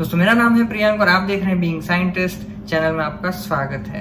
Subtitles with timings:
[0.00, 3.30] दोस्तों, मेरा नाम है प्रियांक और आप देख रहे हैं बीइंग साइंटिस्ट चैनल में आपका
[3.30, 4.00] स्वागत है।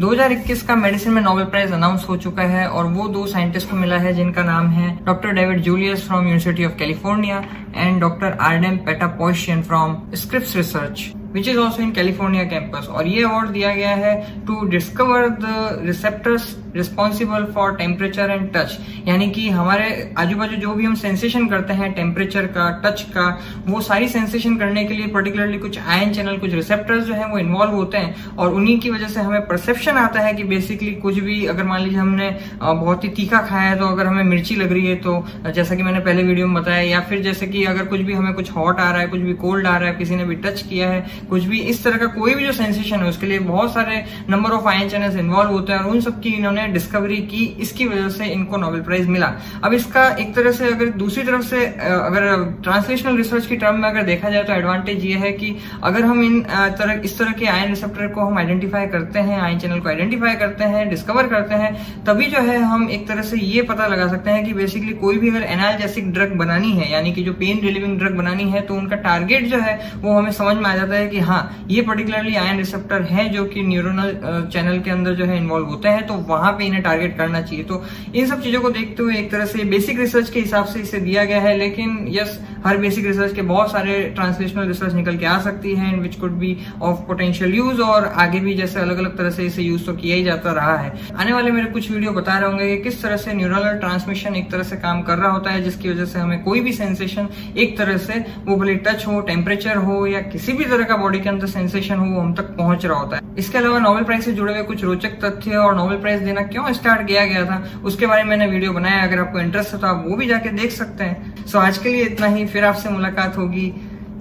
[0.00, 3.76] 2021 का मेडिसिन में नोबेल प्राइज अनाउंस हो चुका है और वो दो साइंटिस्ट को
[3.76, 7.38] मिला है जिनका नाम है doctor David Julius from university of California
[7.76, 13.22] and doctor Ardem Patapoutian from Scripps research which is also in California campus और ये
[13.24, 14.14] अवार्ड दिया गया है
[14.46, 18.76] to discover the receptors responsible for temperature and touch
[19.06, 19.88] यानी कि हमारे
[20.18, 23.26] आजू बाजू जो भी हम सेंसेशन करते हैं टेम्परेचर का टच का,
[23.66, 27.38] वो सारी सेंसेशन करने के लिए पर्टिकुलरली कुछ आयन चैनल कुछ रिसेप्टर्स जो है वो
[27.38, 31.18] इन्वॉल्व होते हैं और उन्हीं की वजह से हमें परसेप्शन आता है कि बेसिकली कुछ
[31.20, 32.30] भी अगर मान लीजिए हमने
[32.62, 35.14] बहुत ही तीखा खाया है तो अगर हमें मिर्ची लग रही है तो
[35.46, 38.32] जैसा कि मैंने पहले वीडियो में बताया या फिर जैसे कि अगर कुछ भी हमें
[38.34, 40.62] कुछ हॉट आ रहा है, कुछ भी कोल्ड आ रहा है, किसी ने भी टच
[40.62, 43.72] किया है, कुछ भी इस तरह का कोई भी जो सेंसेशन है उसके लिए बहुत
[43.74, 47.86] सारे number of ion channels involve होते हैं और उन सबकी इन्होंने डिस्कवरी की, इसकी
[47.86, 49.32] वजह से इनको नोबेल प्राइज मिला।
[49.64, 53.88] अब इसका एक तरह से अगर दूसरी तरफ़ से अगर ट्रांसलेशनल रिसर्च की टर्म में
[53.88, 57.46] अगर देखा जाए तो एडवांटेज ये है कि अगर हम इन तरह, इस तरह के
[57.48, 61.54] आयन रिसेप्टर को हम आइडेंटिफाई करते हैं आयन चैनल को आइडेंटिफाई करते हैं डिस्कवर करते
[61.54, 61.72] हैं,
[62.04, 65.18] तभी जो है हम एक तरह से ये पता लगा सकते हैं कि बेसिकली कोई
[65.18, 68.74] भी अगर एनालजेसिक ड्रग बनानी है, यानी कि जो पेन रिलीविंग ड्रग बनानी है तो
[68.74, 72.34] उनका टारगेट जो है वो हमें समझ में आ जाता है कि हाँ ये पर्टिकुलरली
[72.36, 76.14] आयन रिसेप्टर है जो कि न्यूरोनल चैनल के अंदर जो है इन्वॉल्व होते हैं तो
[76.28, 77.82] वहाँ पे इन्हें टारगेट करना चाहिए। तो
[78.14, 81.00] इन सब चीज़ों को देखते हुए एक तरह से बेसिक रिसर्च के हिसाब से इसे
[81.00, 85.26] दिया गया है, लेकिन यस हर बेसिक रिसर्च के बहुत सारे ट्रांसलेशनल रिसर्च निकल के
[85.26, 88.98] आ सकती है and which could be of potential use और आगे भी जैसे अलग
[88.98, 91.90] अलग तरह से इसे यूज़ तो किया ही जाता रहा है। आने वाले मेरे कुछ
[91.90, 95.18] वीडियो बता रहे होंगे कि किस तरह से न्यूरल ट्रांसमिशन एक तरह से काम कर
[95.18, 98.74] रहा होता है, जिसकी वजह से हमें कोई भी सेंसेशन एक तरह से वो भले
[98.86, 102.20] टच हो टेम्परेचर हो, या किसी भी तरह का बॉडी के अंदर सेंसेशन हो, वो
[102.20, 105.18] हम तक पहुँच रहा होता है। इसके अलावा नोबेल प्राइज से जुड़े हुए कुछ रोचक
[105.24, 107.80] तथ्य और नोबेल प्राइज देना क्यों स्टार्ट किया गया था?
[107.84, 110.48] उसके बारे में मैंने वीडियो बनाया। अगर आपको इंटरेस्ट है तो आप वो भी जाके
[110.48, 113.72] देख सकते हैं। सो आज के लिए इतना ही। फिर आपसे मुलाकात होगी।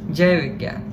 [0.10, 0.92] जय विज्ञान।